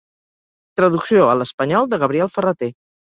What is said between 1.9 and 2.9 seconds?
de Gabriel Ferrater.